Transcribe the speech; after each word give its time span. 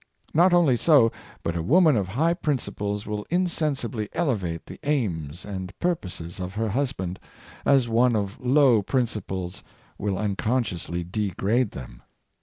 Not 0.33 0.51
only 0.51 0.77
so, 0.77 1.11
but 1.43 1.55
a 1.55 1.61
woman 1.61 1.95
of 1.95 2.07
high 2.07 2.33
principles 2.33 3.05
will 3.05 3.23
insensibly 3.29 4.09
elevate 4.13 4.65
the 4.65 4.79
aims 4.81 5.45
and 5.45 5.77
purposes 5.77 6.39
of 6.39 6.55
her 6.55 6.69
husband, 6.69 7.19
as 7.67 7.87
one 7.87 8.15
of 8.15 8.39
low 8.43 8.81
princi 8.81 9.23
ples 9.27 9.61
will 9.99 10.17
unconsciously 10.17 11.03
degrade 11.03 11.69
them. 11.69 12.01